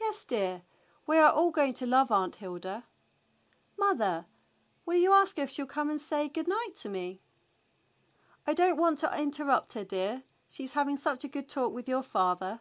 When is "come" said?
5.66-5.88